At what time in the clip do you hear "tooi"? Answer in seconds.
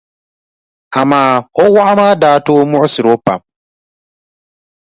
2.45-2.63